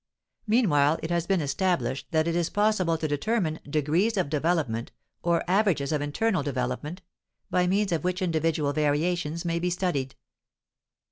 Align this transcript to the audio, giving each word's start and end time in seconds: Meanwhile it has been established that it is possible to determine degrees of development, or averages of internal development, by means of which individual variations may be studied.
Meanwhile 0.47 0.97
it 1.03 1.11
has 1.11 1.27
been 1.27 1.41
established 1.41 2.07
that 2.09 2.27
it 2.27 2.35
is 2.35 2.49
possible 2.49 2.97
to 2.97 3.07
determine 3.07 3.59
degrees 3.69 4.17
of 4.17 4.31
development, 4.31 4.91
or 5.21 5.47
averages 5.47 5.91
of 5.91 6.01
internal 6.01 6.41
development, 6.41 7.03
by 7.51 7.67
means 7.67 7.91
of 7.91 8.03
which 8.03 8.19
individual 8.19 8.73
variations 8.73 9.45
may 9.45 9.59
be 9.59 9.69
studied. 9.69 10.15